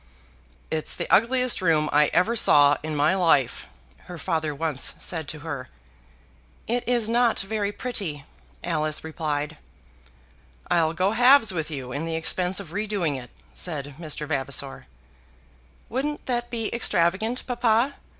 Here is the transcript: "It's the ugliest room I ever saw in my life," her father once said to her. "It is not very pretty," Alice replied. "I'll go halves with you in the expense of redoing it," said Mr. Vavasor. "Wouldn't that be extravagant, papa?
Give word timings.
"It's 0.71 0.95
the 0.95 1.07
ugliest 1.13 1.61
room 1.61 1.87
I 1.93 2.07
ever 2.07 2.35
saw 2.35 2.75
in 2.81 2.95
my 2.95 3.13
life," 3.15 3.67
her 4.05 4.17
father 4.17 4.55
once 4.55 4.95
said 4.97 5.27
to 5.27 5.41
her. 5.41 5.69
"It 6.65 6.83
is 6.87 7.07
not 7.07 7.41
very 7.41 7.71
pretty," 7.71 8.25
Alice 8.63 9.03
replied. 9.03 9.57
"I'll 10.71 10.93
go 10.93 11.11
halves 11.11 11.53
with 11.53 11.69
you 11.69 11.91
in 11.91 12.05
the 12.05 12.15
expense 12.15 12.59
of 12.59 12.71
redoing 12.73 13.13
it," 13.15 13.29
said 13.53 13.93
Mr. 13.99 14.27
Vavasor. 14.27 14.87
"Wouldn't 15.87 16.25
that 16.25 16.49
be 16.49 16.73
extravagant, 16.73 17.45
papa? 17.45 17.93